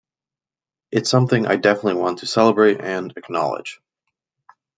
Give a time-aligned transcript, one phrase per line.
[0.91, 3.79] It's something I definitely want to celebrate and acknowledge.